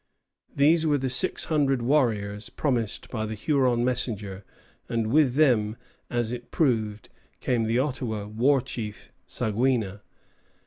These 0.55 0.87
were 0.87 0.97
the 0.97 1.11
six 1.11 1.45
hundred 1.45 1.83
warriors 1.83 2.49
promised 2.49 3.11
by 3.11 3.27
the 3.27 3.35
Huron 3.35 3.85
messenger, 3.85 4.43
and 4.89 5.11
with 5.13 5.35
them, 5.35 5.77
as 6.09 6.31
it 6.31 6.49
proved, 6.49 7.09
came 7.39 7.65
the 7.65 7.77
Ottawa 7.77 8.25
war 8.25 8.61
chief 8.61 9.13
Saguina. 9.27 10.01